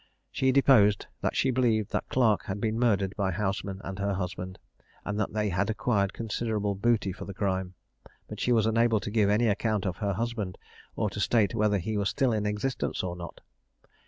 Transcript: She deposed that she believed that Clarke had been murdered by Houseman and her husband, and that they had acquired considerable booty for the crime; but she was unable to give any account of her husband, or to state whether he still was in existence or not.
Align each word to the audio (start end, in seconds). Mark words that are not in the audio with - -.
She 0.31 0.51
deposed 0.51 1.05
that 1.21 1.35
she 1.35 1.51
believed 1.51 1.91
that 1.91 2.09
Clarke 2.09 2.45
had 2.45 2.59
been 2.59 2.79
murdered 2.79 3.15
by 3.15 3.29
Houseman 3.29 3.79
and 3.83 3.99
her 3.99 4.15
husband, 4.15 4.57
and 5.05 5.19
that 5.19 5.33
they 5.33 5.49
had 5.49 5.69
acquired 5.69 6.11
considerable 6.11 6.73
booty 6.73 7.11
for 7.11 7.25
the 7.25 7.35
crime; 7.35 7.75
but 8.27 8.39
she 8.39 8.51
was 8.51 8.65
unable 8.65 8.99
to 8.99 9.11
give 9.11 9.29
any 9.29 9.45
account 9.47 9.85
of 9.85 9.97
her 9.97 10.13
husband, 10.13 10.57
or 10.95 11.11
to 11.11 11.19
state 11.19 11.53
whether 11.53 11.77
he 11.77 12.03
still 12.05 12.29
was 12.31 12.37
in 12.39 12.47
existence 12.47 13.03
or 13.03 13.15
not. 13.15 13.41